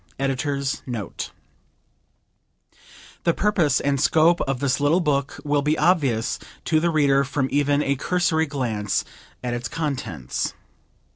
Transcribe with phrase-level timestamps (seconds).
[0.17, 1.29] EDITOR'S NOTE
[3.23, 7.47] The purpose and scope of this little book will be obvious to the reader from
[7.51, 9.05] even a cursory glance
[9.43, 10.55] at its contents.